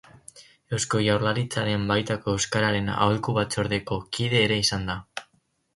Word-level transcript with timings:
Eusko 0.77 1.01
Jaurlaritzaren 1.07 1.83
baitako 1.91 2.35
Euskararen 2.39 2.91
Aholku 2.95 3.37
Batzordeko 3.39 4.01
kide 4.19 4.45
ere 4.49 4.61
izan 4.65 4.93
da. 4.93 4.99